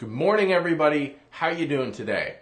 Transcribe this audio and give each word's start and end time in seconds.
Good 0.00 0.08
morning, 0.08 0.50
everybody. 0.50 1.16
How 1.28 1.48
you 1.48 1.68
doing 1.68 1.92
today? 1.92 2.36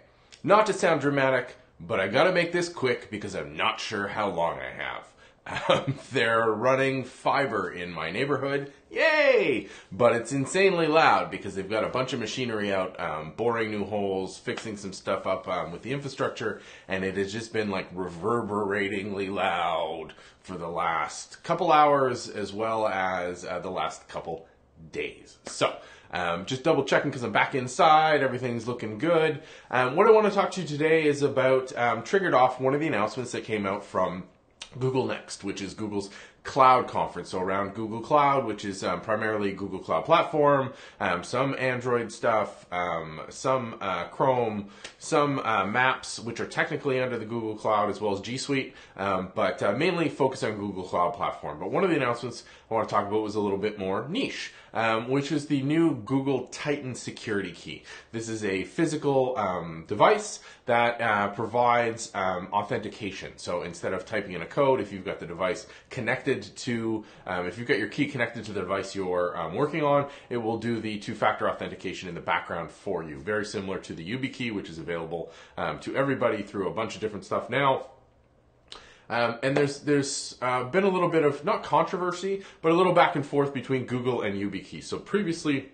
Not 0.45 0.65
to 0.67 0.73
sound 0.73 1.01
dramatic, 1.01 1.57
but 1.77 1.99
I 1.99 2.07
gotta 2.07 2.31
make 2.31 2.53
this 2.53 2.69
quick 2.69 3.11
because 3.11 3.35
I'm 3.35 3.57
not 3.57 3.81
sure 3.81 4.07
how 4.07 4.29
long 4.29 4.59
I 4.59 4.69
have. 4.69 5.69
Um, 5.69 5.99
they're 6.13 6.49
running 6.51 7.03
fiber 7.03 7.69
in 7.69 7.91
my 7.91 8.11
neighborhood. 8.11 8.71
Yay! 8.89 9.67
But 9.91 10.15
it's 10.15 10.31
insanely 10.31 10.87
loud 10.87 11.29
because 11.29 11.53
they've 11.53 11.69
got 11.69 11.83
a 11.83 11.89
bunch 11.89 12.13
of 12.13 12.21
machinery 12.21 12.73
out, 12.73 12.97
um, 12.97 13.33
boring 13.35 13.71
new 13.71 13.83
holes, 13.83 14.37
fixing 14.37 14.77
some 14.77 14.93
stuff 14.93 15.27
up 15.27 15.45
um, 15.49 15.73
with 15.73 15.81
the 15.81 15.91
infrastructure, 15.91 16.61
and 16.87 17.03
it 17.03 17.17
has 17.17 17.33
just 17.33 17.51
been 17.51 17.69
like 17.69 17.89
reverberatingly 17.91 19.27
loud 19.27 20.13
for 20.39 20.57
the 20.57 20.69
last 20.69 21.43
couple 21.43 21.73
hours 21.73 22.29
as 22.29 22.53
well 22.53 22.87
as 22.87 23.43
uh, 23.43 23.59
the 23.59 23.69
last 23.69 24.07
couple 24.07 24.47
days. 24.93 25.39
So, 25.45 25.75
um, 26.11 26.45
just 26.45 26.63
double 26.63 26.83
checking 26.83 27.11
because 27.11 27.23
I'm 27.23 27.31
back 27.31 27.55
inside. 27.55 28.21
Everything's 28.21 28.67
looking 28.67 28.97
good. 28.97 29.41
Um, 29.69 29.95
what 29.95 30.07
I 30.07 30.11
want 30.11 30.27
to 30.27 30.31
talk 30.33 30.51
to 30.51 30.61
you 30.61 30.67
today 30.67 31.05
is 31.05 31.21
about 31.21 31.75
um, 31.77 32.03
triggered 32.03 32.33
off 32.33 32.59
one 32.59 32.73
of 32.73 32.79
the 32.79 32.87
announcements 32.87 33.31
that 33.31 33.43
came 33.43 33.65
out 33.65 33.83
from 33.83 34.23
Google 34.77 35.05
Next, 35.05 35.43
which 35.43 35.61
is 35.61 35.73
Google's 35.73 36.09
cloud 36.43 36.87
conference. 36.87 37.29
So 37.29 37.39
around 37.39 37.75
Google 37.75 38.01
Cloud, 38.01 38.45
which 38.45 38.65
is 38.65 38.83
um, 38.83 39.01
primarily 39.01 39.51
Google 39.51 39.79
Cloud 39.79 40.05
Platform, 40.05 40.73
um, 40.99 41.23
some 41.23 41.55
Android 41.59 42.11
stuff, 42.11 42.65
um, 42.71 43.21
some 43.29 43.75
uh, 43.81 44.05
Chrome, 44.05 44.69
some 44.97 45.39
uh, 45.39 45.65
Maps, 45.65 46.19
which 46.19 46.39
are 46.39 46.45
technically 46.45 47.01
under 47.01 47.17
the 47.17 47.25
Google 47.25 47.55
Cloud, 47.55 47.89
as 47.89 47.99
well 48.01 48.13
as 48.13 48.21
G 48.21 48.37
Suite, 48.37 48.73
um, 48.97 49.31
but 49.35 49.61
uh, 49.61 49.73
mainly 49.73 50.09
focus 50.09 50.43
on 50.43 50.57
Google 50.57 50.83
Cloud 50.83 51.13
Platform. 51.13 51.59
But 51.59 51.71
one 51.71 51.83
of 51.83 51.89
the 51.89 51.95
announcements 51.95 52.43
I 52.69 52.73
want 52.73 52.87
to 52.87 52.93
talk 52.93 53.07
about 53.07 53.21
was 53.21 53.35
a 53.35 53.39
little 53.39 53.57
bit 53.57 53.79
more 53.79 54.07
niche, 54.07 54.53
um, 54.73 55.09
which 55.09 55.31
is 55.31 55.47
the 55.47 55.61
new 55.61 55.95
Google 55.95 56.47
Titan 56.47 56.95
Security 56.95 57.51
Key. 57.51 57.83
This 58.11 58.29
is 58.29 58.45
a 58.45 58.63
physical 58.65 59.37
um, 59.37 59.85
device 59.87 60.39
that 60.65 61.01
uh, 61.01 61.29
provides 61.29 62.13
authentication. 62.13 63.33
So 63.37 63.63
instead 63.63 63.93
of 63.93 64.05
typing 64.05 64.33
in 64.33 64.41
a 64.41 64.45
code, 64.45 64.79
if 64.79 64.93
you've 64.93 65.05
got 65.05 65.19
the 65.19 65.25
device 65.25 65.67
connected 65.89 66.29
connected 66.29 66.55
to, 66.57 67.05
um, 67.27 67.47
if 67.47 67.57
you've 67.57 67.67
got 67.67 67.77
your 67.77 67.87
key 67.87 68.07
connected 68.07 68.43
to 68.45 68.51
the 68.51 68.59
device 68.61 68.95
you're 68.95 69.37
um, 69.37 69.53
working 69.55 69.83
on, 69.83 70.07
it 70.29 70.37
will 70.37 70.57
do 70.57 70.79
the 70.79 70.97
two-factor 70.99 71.49
authentication 71.49 72.09
in 72.09 72.15
the 72.15 72.21
background 72.21 72.71
for 72.71 73.03
you. 73.03 73.19
Very 73.19 73.45
similar 73.45 73.79
to 73.79 73.93
the 73.93 74.03
YubiKey, 74.03 74.53
which 74.53 74.69
is 74.69 74.77
available 74.77 75.31
um, 75.57 75.79
to 75.79 75.95
everybody 75.95 76.41
through 76.43 76.67
a 76.67 76.73
bunch 76.73 76.95
of 76.95 77.01
different 77.01 77.25
stuff 77.25 77.49
now. 77.49 77.87
Um, 79.09 79.39
and 79.41 79.57
there's 79.57 79.79
there's 79.79 80.37
uh, 80.41 80.65
been 80.65 80.83
a 80.83 80.89
little 80.89 81.09
bit 81.09 81.23
of 81.23 81.43
not 81.43 81.63
controversy, 81.63 82.43
but 82.61 82.71
a 82.71 82.75
little 82.75 82.93
back 82.93 83.15
and 83.15 83.25
forth 83.25 83.53
between 83.53 83.85
Google 83.85 84.21
and 84.21 84.35
YubiKey. 84.35 84.83
So 84.83 84.99
previously, 84.99 85.69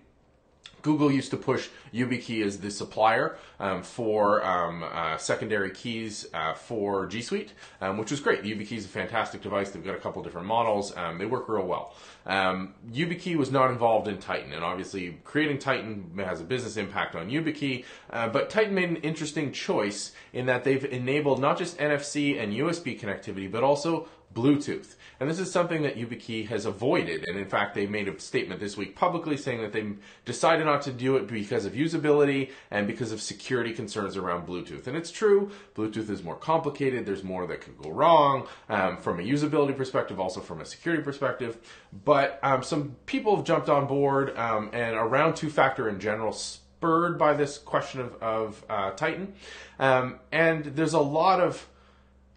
Google 0.86 1.12
used 1.12 1.32
to 1.32 1.38
push 1.38 1.70
YubiKey 1.92 2.46
as 2.46 2.60
the 2.60 2.70
supplier 2.70 3.38
um, 3.60 3.82
for 3.82 4.46
um, 4.46 4.84
uh, 4.84 5.18
secondary 5.18 5.72
keys 5.72 6.28
uh, 6.32 6.54
for 6.54 7.08
G 7.08 7.24
Suite, 7.24 7.54
um, 7.82 7.98
which 7.98 8.12
was 8.12 8.20
great. 8.20 8.44
YubiKey 8.44 8.74
is 8.74 8.86
a 8.86 8.90
fantastic 8.90 9.42
device. 9.42 9.72
They've 9.72 9.84
got 9.84 9.96
a 9.96 10.00
couple 10.00 10.22
different 10.22 10.46
models. 10.46 10.96
Um, 10.96 11.18
they 11.18 11.26
work 11.26 11.50
real 11.50 11.66
well. 11.66 11.96
Um, 12.28 12.76
YubiKey 12.92 13.36
was 13.36 13.50
not 13.52 13.72
involved 13.72 14.08
in 14.08 14.20
Titan, 14.20 14.54
and 14.54 14.64
obviously 14.64 15.18
creating 15.24 15.58
Titan 15.58 16.12
has 16.18 16.40
a 16.40 16.44
business 16.44 16.78
impact 16.78 17.16
on 17.16 17.32
YubiKey. 17.32 17.84
Uh, 18.12 18.30
but 18.30 18.52
Titan 18.52 18.76
made 18.76 18.90
an 18.90 18.98
interesting 18.98 19.52
choice 19.52 20.12
in 20.34 20.46
that 20.46 20.64
they've 20.64 20.86
enabled 20.86 21.42
not 21.42 21.58
just 21.58 21.80
NFC 21.80 22.40
and 22.40 22.54
USB 22.54 23.00
connectivity, 23.00 23.52
but 23.52 23.64
also 23.64 24.08
Bluetooth. 24.34 24.96
And 25.20 25.30
this 25.30 25.40
is 25.40 25.50
something 25.50 25.84
that 25.84 25.96
YubiKey 25.96 26.48
has 26.48 26.66
avoided. 26.66 27.26
And 27.28 27.40
in 27.40 27.46
fact, 27.46 27.74
they 27.74 27.86
made 27.86 28.10
a 28.10 28.20
statement 28.20 28.60
this 28.60 28.76
week 28.76 28.96
publicly 28.96 29.38
saying 29.38 29.62
that 29.62 29.72
they 29.72 29.94
decided 30.26 30.66
not 30.66 30.82
to 30.84 30.92
do 30.92 31.16
it 31.16 31.28
because 31.28 31.66
of 31.66 31.74
usability 31.74 32.52
and 32.70 32.86
because 32.86 33.14
of 33.14 33.22
security 33.22 33.72
concerns 33.72 34.18
around 34.18 34.46
Bluetooth. 34.46 34.88
And 34.88 34.98
it's 34.98 35.12
true, 35.12 35.52
Bluetooth 35.74 36.10
is 36.10 36.22
more 36.22 36.36
complicated. 36.36 37.06
There's 37.06 37.24
more 37.24 37.48
that 37.48 37.62
could 37.62 37.78
go 37.82 37.92
wrong 37.92 38.48
um, 38.68 38.98
from 38.98 39.20
a 39.20 39.24
usability 39.24 39.76
perspective, 39.76 40.20
also 40.20 40.42
from 40.42 40.60
a 40.60 40.66
security 40.66 41.02
perspective. 41.02 41.58
But 42.04 42.40
um, 42.44 42.62
some 42.62 42.98
people 43.06 43.38
have 43.38 43.46
jumped 43.46 43.70
on 43.70 43.88
board 43.88 44.38
um, 44.38 44.70
and 44.74 44.96
around 44.96 45.36
two 45.36 45.50
factor 45.50 45.88
in 45.88 46.00
general 46.00 46.34
spurred 46.34 47.18
by 47.18 47.34
this 47.34 47.58
question 47.58 48.02
of, 48.02 48.22
of 48.22 48.66
uh, 48.70 48.92
Titan. 48.92 49.34
Um, 49.80 50.20
and 50.34 50.66
there's 50.66 50.94
a 50.94 51.00
lot 51.00 51.40
of 51.40 51.68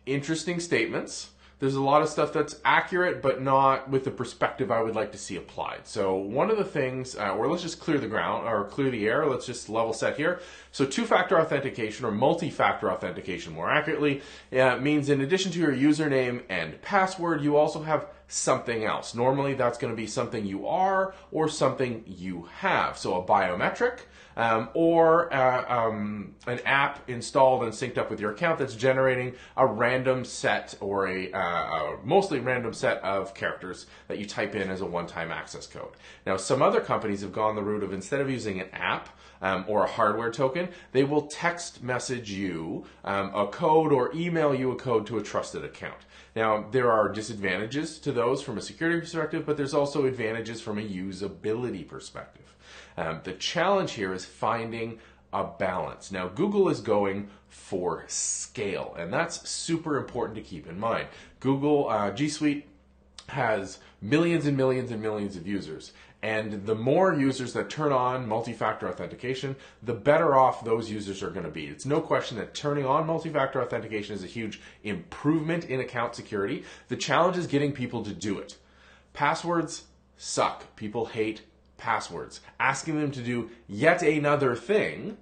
interesting 0.07 0.61
statements 0.61 1.31
there's 1.61 1.75
a 1.75 1.83
lot 1.83 2.03
of 2.03 2.09
stuff 2.09 2.33
that's 2.33 2.61
accurate, 2.65 3.21
but 3.21 3.43
not 3.43 3.91
with 3.91 4.05
the 4.05 4.11
perspective 4.11 4.71
I 4.71 4.81
would 4.81 4.95
like 4.95 5.11
to 5.13 5.19
see 5.19 5.37
applied. 5.37 5.87
So 5.87 6.15
one 6.15 6.51
of 6.51 6.57
the 6.57 6.65
things, 6.65 7.17
uh, 7.17 7.35
or 7.35 7.51
let's 7.51 7.63
just 7.63 7.81
clear 7.81 7.99
the 7.99 8.07
ground 8.07 8.47
or 8.47 8.65
clear 8.65 8.91
the 8.91 9.07
air. 9.07 9.27
Let's 9.27 9.47
just 9.47 9.69
level 9.69 9.93
set 9.93 10.17
here. 10.17 10.41
So 10.71 10.85
two-factor 10.85 11.41
authentication 11.41 12.05
or 12.05 12.13
multi-factor 12.13 12.91
authentication, 12.91 13.55
more 13.55 13.71
accurately, 13.71 14.23
uh, 14.53 14.77
means 14.77 15.09
in 15.09 15.21
addition 15.21 15.51
to 15.53 15.59
your 15.59 15.73
username 15.73 16.43
and 16.49 16.81
password, 16.83 17.43
you 17.43 17.57
also 17.57 17.83
have 17.83 18.07
something 18.29 18.85
else. 18.85 19.15
Normally, 19.15 19.55
that's 19.55 19.79
going 19.79 19.93
to 19.93 19.97
be 19.97 20.07
something 20.07 20.47
you 20.47 20.69
are 20.69 21.15
or 21.33 21.49
something 21.49 22.05
you 22.07 22.49
have. 22.59 22.97
So 22.97 23.21
a 23.21 23.25
biometric 23.25 24.01
um, 24.39 24.69
or 24.73 25.35
uh, 25.35 25.65
um, 25.69 26.35
an 26.47 26.61
app 26.65 27.11
installed 27.11 27.65
and 27.65 27.73
synced 27.73 27.99
up 27.99 28.09
with 28.09 28.21
your 28.21 28.31
account 28.31 28.59
that's 28.61 28.77
generating 28.77 29.35
a 29.57 29.67
random 29.67 30.25
set 30.25 30.77
or 30.81 31.09
a, 31.09 31.33
uh, 31.33 31.41
a 31.41 31.97
mostly 32.05 32.39
random 32.39 32.73
set 32.73 33.03
of 33.03 33.35
characters 33.35 33.87
that 34.07 34.19
you 34.19 34.27
type 34.27 34.55
in 34.55 34.71
as 34.71 34.81
a 34.81 34.87
one-time 34.87 35.33
access 35.33 35.67
code. 35.67 35.91
Now, 36.25 36.37
some 36.37 36.63
other 36.63 36.81
companies 36.81 37.23
have 37.23 37.33
gone 37.33 37.57
the 37.57 37.63
route 37.63 37.83
of 37.83 37.93
instead 37.93 38.21
of 38.21 38.31
using 38.31 38.61
an 38.61 38.69
app 38.73 39.09
um, 39.43 39.65
or 39.67 39.85
a 39.85 39.89
hardware 39.89 40.31
token, 40.31 40.69
they 40.93 41.03
will 41.03 41.23
text 41.23 41.83
message 41.83 42.31
you 42.31 42.85
um, 43.05 43.35
a 43.35 43.47
code 43.47 43.93
or 43.93 44.15
email 44.15 44.55
you 44.55 44.71
a 44.71 44.77
code 44.77 45.07
to 45.09 45.19
a 45.19 45.23
trusted 45.23 45.65
account. 45.65 45.99
Now, 46.37 46.67
there 46.71 46.93
are 46.93 47.09
disadvantages 47.09 47.99
to 48.01 48.13
those 48.19 48.43
from 48.43 48.59
a 48.59 48.61
security 48.61 49.01
perspective, 49.01 49.47
but 49.47 49.57
there's 49.57 49.75
also 49.75 50.05
advantages 50.05 50.61
from 50.61 50.79
a 50.79 50.83
usability 50.83 51.87
perspective. 51.87 52.57
Um, 52.97 53.21
the 53.23 53.33
challenge 53.33 53.93
here 53.93 54.13
is 54.13 54.25
finding 54.25 54.99
a 55.33 55.45
balance. 55.45 56.11
Now, 56.11 56.27
Google 56.27 56.69
is 56.69 56.81
going 56.81 57.31
for 57.49 58.05
scale, 58.09 58.97
and 58.99 59.13
that's 59.13 59.49
super 59.49 59.97
important 59.97 60.35
to 60.37 60.43
keep 60.43 60.67
in 60.67 60.81
mind. 60.81 61.07
Google 61.39 61.89
uh, 61.89 62.11
G 62.11 62.29
Suite 62.29 62.67
has 63.29 63.79
millions 64.03 64.47
and 64.47 64.57
millions 64.57 64.91
and 64.91 65.01
millions 65.01 65.37
of 65.37 65.47
users. 65.47 65.93
And 66.21 66.67
the 66.67 66.75
more 66.75 67.15
users 67.15 67.53
that 67.53 67.71
turn 67.71 67.93
on 67.93 68.27
multi-factor 68.27 68.89
authentication, 68.89 69.55
the 69.85 69.95
better 69.95 70.37
off 70.37 70.65
those 70.65 70.91
users 70.91 71.23
are 71.23 71.31
going 71.31 71.45
to 71.45 71.51
be. 71.51 71.67
It's 71.67 71.87
no 71.87 72.01
question 72.01 72.39
that 72.39 72.55
turning 72.55 72.85
on 72.85 73.07
multi-factor 73.07 73.63
authentication 73.63 74.17
is 74.17 74.25
a 74.25 74.29
huge 74.29 74.61
improvement 74.83 75.67
in 75.67 75.79
account 75.79 76.17
security. 76.17 76.65
The 76.89 76.97
challenge 76.97 77.37
is 77.37 77.47
getting 77.47 77.73
people 77.73 78.03
to 78.03 78.13
do 78.13 78.39
it. 78.39 78.57
Passwords 79.13 79.85
suck. 80.17 80.75
People 80.75 81.07
hate 81.07 81.43
passwords. 81.77 82.41
Asking 82.59 83.01
them 83.01 83.13
to 83.13 83.21
do 83.21 83.51
yet 83.69 84.03
another 84.03 84.57
thing 84.57 85.19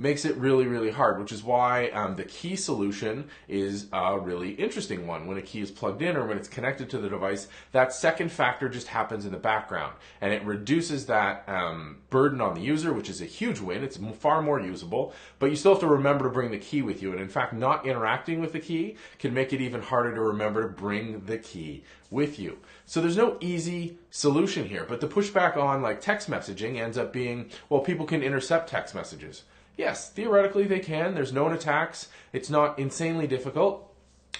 makes 0.00 0.24
it 0.24 0.34
really, 0.36 0.66
really 0.66 0.90
hard, 0.90 1.20
which 1.20 1.30
is 1.30 1.44
why 1.44 1.88
um, 1.90 2.16
the 2.16 2.24
key 2.24 2.56
solution 2.56 3.28
is 3.48 3.86
a 3.92 4.18
really 4.18 4.52
interesting 4.52 5.06
one. 5.06 5.26
When 5.26 5.36
a 5.36 5.42
key 5.42 5.60
is 5.60 5.70
plugged 5.70 6.00
in 6.00 6.16
or 6.16 6.26
when 6.26 6.38
it's 6.38 6.48
connected 6.48 6.88
to 6.90 6.98
the 6.98 7.10
device, 7.10 7.48
that 7.72 7.92
second 7.92 8.32
factor 8.32 8.70
just 8.70 8.86
happens 8.86 9.26
in 9.26 9.32
the 9.32 9.38
background 9.38 9.94
and 10.22 10.32
it 10.32 10.42
reduces 10.44 11.04
that 11.06 11.46
um, 11.46 11.98
burden 12.08 12.40
on 12.40 12.54
the 12.54 12.62
user, 12.62 12.94
which 12.94 13.10
is 13.10 13.20
a 13.20 13.26
huge 13.26 13.60
win. 13.60 13.84
It's 13.84 13.98
far 14.18 14.40
more 14.40 14.58
usable, 14.58 15.12
but 15.38 15.50
you 15.50 15.56
still 15.56 15.72
have 15.72 15.80
to 15.80 15.86
remember 15.86 16.24
to 16.24 16.30
bring 16.30 16.50
the 16.50 16.58
key 16.58 16.80
with 16.80 17.02
you. 17.02 17.12
And 17.12 17.20
in 17.20 17.28
fact, 17.28 17.52
not 17.52 17.86
interacting 17.86 18.40
with 18.40 18.52
the 18.52 18.60
key 18.60 18.96
can 19.18 19.34
make 19.34 19.52
it 19.52 19.60
even 19.60 19.82
harder 19.82 20.14
to 20.14 20.20
remember 20.22 20.62
to 20.62 20.68
bring 20.68 21.26
the 21.26 21.36
key 21.36 21.84
with 22.10 22.38
you. 22.38 22.58
So 22.86 23.00
there's 23.02 23.18
no 23.18 23.36
easy 23.40 23.98
solution 24.10 24.66
here, 24.66 24.86
but 24.88 25.00
the 25.00 25.08
pushback 25.08 25.58
on 25.58 25.82
like 25.82 26.00
text 26.00 26.30
messaging 26.30 26.78
ends 26.78 26.96
up 26.96 27.12
being, 27.12 27.50
well, 27.68 27.80
people 27.80 28.06
can 28.06 28.22
intercept 28.22 28.70
text 28.70 28.94
messages. 28.94 29.44
Yes, 29.80 30.10
theoretically 30.10 30.64
they 30.64 30.80
can. 30.80 31.14
There's 31.14 31.32
known 31.32 31.54
attacks. 31.54 32.08
It's 32.34 32.50
not 32.50 32.78
insanely 32.78 33.26
difficult, 33.26 33.90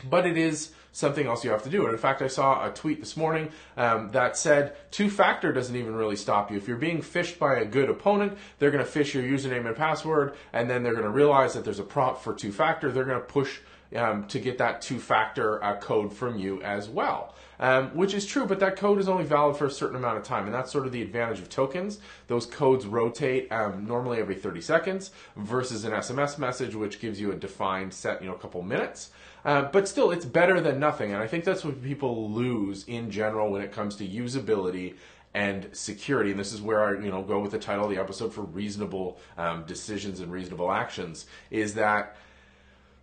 but 0.04 0.26
it 0.26 0.36
is 0.36 0.72
something 0.92 1.26
else 1.26 1.44
you 1.44 1.50
have 1.50 1.62
to 1.62 1.70
do. 1.70 1.84
And 1.84 1.92
in 1.94 1.98
fact, 1.98 2.20
I 2.20 2.26
saw 2.26 2.68
a 2.68 2.70
tweet 2.70 3.00
this 3.00 3.16
morning 3.16 3.48
um, 3.78 4.10
that 4.10 4.36
said 4.36 4.76
two-factor 4.90 5.50
doesn't 5.50 5.74
even 5.74 5.94
really 5.94 6.16
stop 6.16 6.50
you. 6.50 6.58
If 6.58 6.68
you're 6.68 6.76
being 6.76 7.00
phished 7.00 7.38
by 7.38 7.54
a 7.54 7.64
good 7.64 7.88
opponent, 7.88 8.36
they're 8.58 8.70
going 8.70 8.84
to 8.84 8.90
phish 8.90 9.14
your 9.14 9.22
username 9.22 9.66
and 9.66 9.74
password, 9.74 10.34
and 10.52 10.68
then 10.68 10.82
they're 10.82 10.92
going 10.92 11.04
to 11.04 11.10
realize 11.10 11.54
that 11.54 11.64
there's 11.64 11.78
a 11.78 11.84
prompt 11.84 12.22
for 12.22 12.34
two-factor. 12.34 12.92
They're 12.92 13.04
going 13.06 13.18
to 13.18 13.24
push 13.24 13.60
um, 13.96 14.26
to 14.28 14.38
get 14.38 14.58
that 14.58 14.80
two-factor 14.82 15.62
uh, 15.62 15.76
code 15.76 16.12
from 16.12 16.38
you 16.38 16.62
as 16.62 16.88
well. 16.88 17.34
Um, 17.58 17.94
which 17.94 18.14
is 18.14 18.24
true, 18.24 18.46
but 18.46 18.58
that 18.60 18.76
code 18.76 18.98
is 18.98 19.06
only 19.06 19.24
valid 19.24 19.54
for 19.54 19.66
a 19.66 19.70
certain 19.70 19.96
amount 19.96 20.16
of 20.16 20.24
time, 20.24 20.46
and 20.46 20.54
that's 20.54 20.72
sort 20.72 20.86
of 20.86 20.92
the 20.92 21.02
advantage 21.02 21.40
of 21.40 21.50
tokens. 21.50 21.98
Those 22.26 22.46
codes 22.46 22.86
rotate 22.86 23.52
um, 23.52 23.84
normally 23.86 24.18
every 24.18 24.34
30 24.34 24.62
seconds 24.62 25.10
versus 25.36 25.84
an 25.84 25.92
SMS 25.92 26.38
message, 26.38 26.74
which 26.74 27.00
gives 27.00 27.20
you 27.20 27.32
a 27.32 27.36
defined 27.36 27.92
set, 27.92 28.22
you 28.22 28.28
know, 28.30 28.34
a 28.34 28.38
couple 28.38 28.62
minutes. 28.62 29.10
Uh, 29.44 29.62
but 29.62 29.86
still, 29.86 30.10
it's 30.10 30.24
better 30.24 30.58
than 30.58 30.80
nothing, 30.80 31.12
and 31.12 31.22
I 31.22 31.26
think 31.26 31.44
that's 31.44 31.62
what 31.62 31.82
people 31.82 32.30
lose 32.30 32.84
in 32.84 33.10
general 33.10 33.50
when 33.50 33.60
it 33.60 33.72
comes 33.72 33.96
to 33.96 34.08
usability 34.08 34.94
and 35.34 35.68
security, 35.72 36.30
and 36.30 36.40
this 36.40 36.52
is 36.52 36.60
where 36.60 36.84
I 36.84 37.02
you 37.02 37.10
know 37.10 37.22
go 37.22 37.40
with 37.40 37.52
the 37.52 37.58
title 37.58 37.84
of 37.84 37.90
the 37.90 37.98
episode 37.98 38.32
for 38.32 38.42
reasonable 38.42 39.18
um, 39.38 39.64
decisions 39.64 40.20
and 40.20 40.32
reasonable 40.32 40.72
actions, 40.72 41.26
is 41.50 41.74
that 41.74 42.16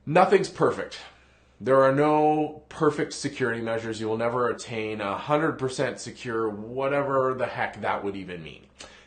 nothing's 0.07 0.49
perfect. 0.49 0.97
There 1.59 1.83
are 1.83 1.93
no 1.93 2.63
perfect 2.69 3.13
security 3.13 3.61
measures. 3.61 3.99
You 3.99 4.07
will 4.07 4.17
never 4.17 4.49
attain 4.49 4.99
100% 4.99 5.99
secure, 5.99 6.49
whatever 6.49 7.35
the 7.37 7.45
heck 7.45 7.81
that 7.81 8.03
would 8.03 8.15
even 8.15 8.43
mean. 8.43 8.63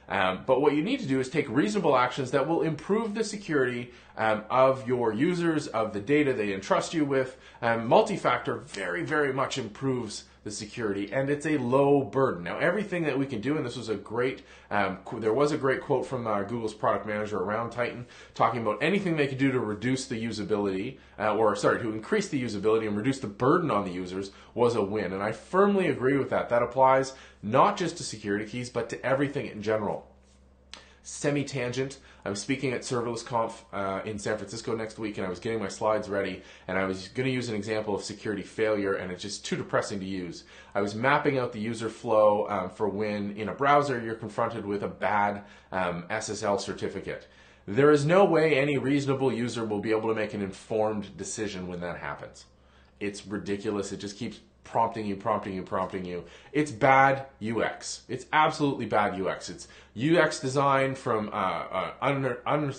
Um, 0.09 0.43
but 0.45 0.61
what 0.61 0.75
you 0.75 0.83
need 0.83 1.01
to 1.01 1.07
do 1.07 1.21
is 1.21 1.29
take 1.29 1.49
reasonable 1.49 1.97
actions 1.97 2.33
that 2.33 2.47
will 2.47 2.63
improve 2.63 3.15
the 3.15 3.23
security 3.23 3.93
um, 4.21 4.45
of 4.51 4.87
your 4.87 5.15
users, 5.15 5.67
of 5.69 5.95
the 5.95 6.01
data 6.01 6.35
they 6.35 6.53
entrust 6.53 6.93
you 6.93 7.07
with. 7.07 7.39
Um, 7.63 7.89
multi-factor 7.89 8.59
very, 8.59 9.03
very 9.03 9.33
much 9.33 9.57
improves 9.57 10.25
the 10.45 10.51
security, 10.51 11.11
and 11.13 11.31
it's 11.31 11.47
a 11.47 11.57
low 11.57 12.03
burden. 12.03 12.45
Now, 12.45 12.59
everything 12.59 13.05
that 13.05 13.19
we 13.19 13.25
can 13.25 13.41
do, 13.41 13.57
and 13.57 13.65
this 13.65 13.77
was 13.77 13.89
a 13.89 13.95
great, 13.95 14.43
um, 14.71 14.99
there 15.19 15.33
was 15.33 15.53
a 15.53 15.59
great 15.59 15.81
quote 15.81 16.05
from 16.05 16.27
uh, 16.27 16.43
Google's 16.43 16.75
product 16.75 17.07
manager 17.07 17.39
around 17.39 17.71
Titan, 17.71 18.07
talking 18.35 18.61
about 18.61 18.83
anything 18.83 19.17
they 19.17 19.27
could 19.27 19.39
do 19.39 19.53
to 19.53 19.59
reduce 19.59 20.07
the 20.07 20.23
usability, 20.23 20.99
uh, 21.19 21.35
or 21.35 21.57
sorry, 21.57 21.81
to 21.81 21.91
increase 21.91 22.29
the 22.29 22.43
usability 22.43 22.87
and 22.87 22.97
reduce 22.97 23.21
the 23.21 23.27
burden 23.27 23.71
on 23.71 23.85
the 23.85 23.91
users 23.91 24.33
was 24.55 24.77
a 24.77 24.83
win. 24.83 25.15
And 25.15 25.23
I 25.23 25.33
firmly 25.33 25.89
agree 25.89 26.19
with 26.19 26.29
that. 26.31 26.51
That 26.51 26.63
applies 26.63 27.15
not 27.43 27.79
just 27.79 27.97
to 27.99 28.03
security 28.03 28.45
keys, 28.45 28.69
but 28.69 28.91
to 28.91 29.05
everything 29.05 29.47
in 29.47 29.63
general 29.63 30.10
semi 31.03 31.45
tangent. 31.45 31.99
I'm 32.25 32.37
speaking 32.37 32.73
at 32.73 32.83
Serverless 32.83 33.25
Conf 33.25 33.65
uh, 33.73 34.03
in 34.05 34.19
San 34.19 34.37
Francisco 34.37 34.77
next 34.77 34.99
week, 34.99 35.17
and 35.17 35.27
I 35.27 35.31
was 35.31 35.39
getting 35.39 35.59
my 35.59 35.69
slides 35.69 36.09
ready, 36.09 36.43
and 36.69 36.79
I 36.79 36.85
was 36.85 37.09
going 37.09 37.27
to 37.27 37.33
use 37.33 37.49
an 37.49 37.55
example 37.55 37.95
of 37.95 38.05
security 38.05 38.43
failure, 38.43 38.95
and 38.95 39.11
it's 39.11 39.23
just 39.23 39.45
too 39.45 39.57
depressing 39.57 40.01
to 40.01 40.07
use. 40.07 40.45
I 40.75 40.83
was 40.83 40.95
mapping 40.95 41.39
out 41.39 41.53
the 41.53 41.61
user 41.61 41.89
flow 41.89 42.47
um, 42.49 42.71
for 42.71 42.89
when 42.89 43.33
in 43.37 43.49
a 43.49 43.55
browser 43.55 44.01
you're 44.01 44.15
confronted 44.15 44.67
with 44.67 44.83
a 44.83 44.89
bad 44.89 45.45
um, 45.73 46.05
SSL 46.11 46.61
certificate. 46.61 47.27
There 47.67 47.91
is 47.91 48.05
no 48.05 48.25
way 48.25 48.59
any 48.59 48.79
reasonable 48.79 49.33
user 49.33 49.65
will 49.65 49.81
be 49.81 49.93
able 49.93 50.09
to 50.09 50.15
make 50.15 50.35
an 50.35 50.43
informed 50.43 51.17
decision 51.17 51.69
when 51.69 51.81
that 51.81 51.99
happens. 51.99 52.45
It's 53.01 53.27
ridiculous. 53.27 53.93
It 53.93 53.99
just 53.99 54.17
keeps 54.17 54.39
prompting 54.63 55.07
you, 55.07 55.17
prompting 55.17 55.55
you, 55.55 55.63
prompting 55.63 56.05
you. 56.05 56.25
It's 56.53 56.71
bad 56.71 57.27
UX. 57.43 58.03
It's 58.09 58.27
absolutely 58.33 58.87
bad 58.87 59.21
UX. 59.21 59.49
It's 59.49 59.69
UX 60.01 60.39
design 60.39 60.95
from 60.95 61.29
uh, 61.29 61.33
uh, 61.33 61.93
under, 62.01 62.43
under, 62.47 62.73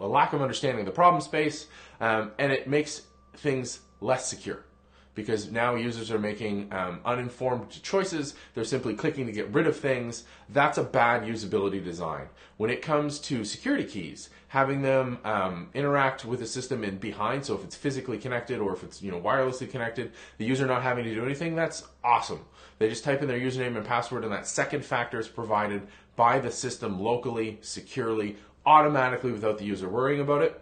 a 0.00 0.08
lack 0.08 0.32
of 0.32 0.42
understanding 0.42 0.80
of 0.80 0.86
the 0.86 0.92
problem 0.92 1.20
space, 1.20 1.66
um, 2.00 2.32
and 2.38 2.52
it 2.52 2.66
makes 2.66 3.02
things 3.36 3.80
less 4.00 4.28
secure 4.28 4.64
because 5.14 5.50
now 5.50 5.74
users 5.74 6.10
are 6.10 6.18
making 6.18 6.72
um, 6.72 7.00
uninformed 7.04 7.82
choices. 7.82 8.34
They're 8.54 8.64
simply 8.64 8.94
clicking 8.94 9.26
to 9.26 9.32
get 9.32 9.48
rid 9.48 9.66
of 9.66 9.76
things. 9.76 10.24
That's 10.48 10.78
a 10.78 10.82
bad 10.82 11.22
usability 11.22 11.82
design. 11.82 12.28
When 12.56 12.70
it 12.70 12.82
comes 12.82 13.18
to 13.20 13.44
security 13.44 13.84
keys, 13.84 14.30
having 14.48 14.82
them 14.82 15.18
um, 15.24 15.68
interact 15.74 16.24
with 16.24 16.40
the 16.40 16.46
system 16.46 16.84
in 16.84 16.98
behind, 16.98 17.44
so 17.44 17.54
if 17.54 17.64
it's 17.64 17.76
physically 17.76 18.18
connected 18.18 18.60
or 18.60 18.72
if 18.72 18.82
it's 18.82 19.02
you 19.02 19.10
know 19.10 19.20
wirelessly 19.20 19.70
connected, 19.70 20.12
the 20.38 20.44
user 20.44 20.66
not 20.66 20.82
having 20.82 21.04
to 21.04 21.14
do 21.14 21.24
anything, 21.24 21.54
that's 21.54 21.84
awesome. 22.02 22.44
They 22.78 22.88
just 22.88 23.04
type 23.04 23.22
in 23.22 23.28
their 23.28 23.38
username 23.38 23.76
and 23.76 23.86
password, 23.86 24.24
and 24.24 24.32
that 24.32 24.46
second 24.48 24.84
factor 24.84 25.18
is 25.20 25.28
provided 25.28 25.86
by 26.16 26.38
the 26.38 26.50
system 26.50 27.00
locally, 27.00 27.58
securely, 27.60 28.36
automatically 28.66 29.32
without 29.32 29.58
the 29.58 29.64
user 29.64 29.88
worrying 29.88 30.20
about 30.20 30.42
it. 30.42 30.60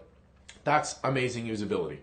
That's 0.64 0.96
amazing 1.04 1.46
usability. 1.46 1.98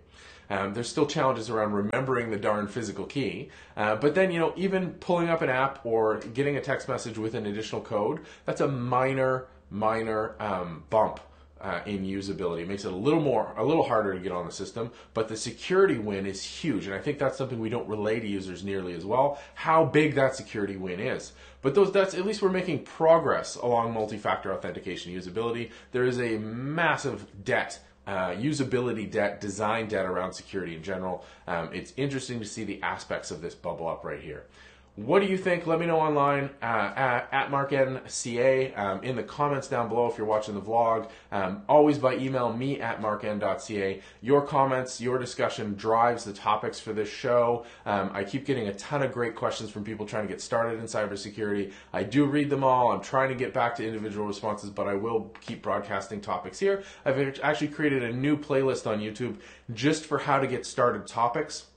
Um, 0.49 0.73
there's 0.73 0.89
still 0.89 1.05
challenges 1.05 1.49
around 1.49 1.73
remembering 1.73 2.31
the 2.31 2.37
darn 2.37 2.67
physical 2.67 3.05
key. 3.05 3.49
Uh, 3.77 3.95
but 3.95 4.15
then, 4.15 4.31
you 4.31 4.39
know, 4.39 4.53
even 4.55 4.91
pulling 4.93 5.29
up 5.29 5.41
an 5.41 5.49
app 5.49 5.85
or 5.85 6.17
getting 6.19 6.57
a 6.57 6.61
text 6.61 6.87
message 6.87 7.17
with 7.17 7.35
an 7.35 7.45
additional 7.45 7.81
code, 7.81 8.21
that's 8.45 8.61
a 8.61 8.67
minor, 8.67 9.47
minor 9.69 10.35
um, 10.39 10.83
bump. 10.89 11.19
Uh, 11.61 11.81
in 11.85 12.05
usability, 12.05 12.61
it 12.61 12.69
makes 12.69 12.85
it 12.85 12.93
a 12.93 12.95
little 12.95 13.19
more, 13.19 13.53
a 13.57 13.65
little 13.65 13.83
harder 13.83 14.13
to 14.13 14.19
get 14.21 14.31
on 14.31 14.45
the 14.45 14.51
system, 14.51 14.89
but 15.13 15.27
the 15.27 15.35
security 15.35 15.97
win 15.97 16.25
is 16.25 16.41
huge, 16.41 16.85
and 16.85 16.95
I 16.95 16.99
think 16.99 17.19
that's 17.19 17.37
something 17.37 17.59
we 17.59 17.67
don't 17.67 17.85
relay 17.89 18.17
to 18.21 18.25
users 18.25 18.63
nearly 18.63 18.93
as 18.93 19.03
well. 19.03 19.37
How 19.55 19.83
big 19.83 20.15
that 20.15 20.37
security 20.37 20.77
win 20.77 21.01
is, 21.01 21.33
but 21.61 21.75
those, 21.75 21.91
that's 21.91 22.13
at 22.13 22.25
least 22.25 22.41
we're 22.41 22.47
making 22.47 22.83
progress 22.83 23.57
along 23.57 23.93
multi-factor 23.93 24.53
authentication 24.53 25.13
usability. 25.13 25.71
There 25.91 26.05
is 26.05 26.17
a 26.21 26.37
massive 26.37 27.25
debt 27.43 27.81
uh, 28.09 28.31
usability 28.31 29.09
debt, 29.09 29.39
design 29.39 29.87
debt 29.87 30.05
around 30.05 30.33
security 30.33 30.75
in 30.75 30.81
general. 30.81 31.23
Um, 31.45 31.69
it's 31.71 31.93
interesting 31.95 32.39
to 32.39 32.45
see 32.45 32.63
the 32.63 32.81
aspects 32.81 33.29
of 33.29 33.39
this 33.39 33.53
bubble 33.53 33.87
up 33.87 34.03
right 34.03 34.19
here. 34.19 34.45
What 34.95 35.21
do 35.21 35.27
you 35.27 35.37
think? 35.37 35.65
Let 35.65 35.79
me 35.79 35.85
know 35.85 35.99
online 35.99 36.49
uh, 36.61 36.65
at, 36.95 37.29
at 37.31 37.51
MarkNCA 37.51 38.77
um, 38.77 39.01
in 39.01 39.15
the 39.15 39.23
comments 39.23 39.69
down 39.69 39.87
below 39.87 40.07
if 40.07 40.17
you're 40.17 40.27
watching 40.27 40.55
the 40.55 40.61
vlog. 40.61 41.09
Um, 41.31 41.63
always 41.69 41.97
by 41.97 42.17
email, 42.17 42.51
me 42.51 42.81
at 42.81 43.01
markn.ca. 43.01 44.01
Your 44.21 44.41
comments, 44.45 44.99
your 44.99 45.17
discussion 45.17 45.75
drives 45.75 46.25
the 46.25 46.33
topics 46.33 46.81
for 46.81 46.91
this 46.91 47.07
show. 47.07 47.65
Um, 47.85 48.11
I 48.13 48.25
keep 48.25 48.45
getting 48.45 48.67
a 48.67 48.73
ton 48.73 49.01
of 49.01 49.13
great 49.13 49.35
questions 49.35 49.69
from 49.69 49.85
people 49.85 50.05
trying 50.05 50.27
to 50.27 50.33
get 50.33 50.41
started 50.41 50.79
in 50.79 50.85
cybersecurity. 50.85 51.71
I 51.93 52.03
do 52.03 52.25
read 52.25 52.49
them 52.49 52.65
all. 52.65 52.91
I'm 52.91 53.01
trying 53.01 53.29
to 53.29 53.35
get 53.35 53.53
back 53.53 53.75
to 53.77 53.87
individual 53.87 54.27
responses, 54.27 54.69
but 54.69 54.87
I 54.87 54.95
will 54.95 55.33
keep 55.39 55.61
broadcasting 55.61 56.19
topics 56.19 56.59
here. 56.59 56.83
I've 57.05 57.39
actually 57.41 57.69
created 57.69 58.03
a 58.03 58.11
new 58.11 58.37
playlist 58.37 58.85
on 58.85 58.99
YouTube 58.99 59.37
just 59.73 60.05
for 60.05 60.17
how 60.17 60.39
to 60.39 60.47
get 60.47 60.65
started 60.65 61.07
topics 61.07 61.67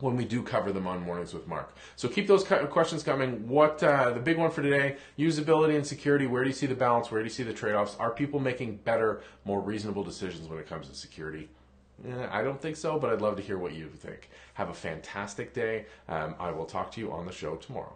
when 0.00 0.16
we 0.16 0.24
do 0.24 0.42
cover 0.42 0.72
them 0.72 0.86
on 0.86 1.02
Mornings 1.02 1.34
with 1.34 1.46
Mark. 1.46 1.74
So 1.96 2.08
keep 2.08 2.26
those 2.26 2.44
questions 2.44 3.02
coming. 3.02 3.48
What 3.48 3.82
uh, 3.82 4.10
the 4.10 4.20
big 4.20 4.36
one 4.36 4.50
for 4.50 4.62
today? 4.62 4.96
Usability 5.18 5.76
and 5.76 5.86
security. 5.86 6.26
Where 6.26 6.42
do 6.42 6.48
you 6.48 6.54
see 6.54 6.66
the 6.66 6.74
balance? 6.74 7.10
Where 7.10 7.20
do 7.20 7.24
you 7.24 7.30
see 7.30 7.42
the 7.42 7.52
trade-offs? 7.52 7.96
Are 7.98 8.10
people 8.10 8.40
making 8.40 8.76
better, 8.76 9.22
more 9.44 9.60
reasonable 9.60 10.04
decisions 10.04 10.48
when 10.48 10.58
it 10.58 10.68
comes 10.68 10.88
to 10.88 10.94
security? 10.94 11.48
Eh, 12.06 12.26
I 12.30 12.42
don't 12.42 12.60
think 12.60 12.76
so, 12.76 12.98
but 12.98 13.10
I'd 13.10 13.20
love 13.20 13.36
to 13.36 13.42
hear 13.42 13.58
what 13.58 13.72
you 13.74 13.88
think. 13.88 14.30
Have 14.54 14.68
a 14.68 14.74
fantastic 14.74 15.54
day. 15.54 15.86
Um, 16.08 16.34
I 16.38 16.50
will 16.50 16.66
talk 16.66 16.90
to 16.92 17.00
you 17.00 17.12
on 17.12 17.26
the 17.26 17.32
show 17.32 17.56
tomorrow. 17.56 17.94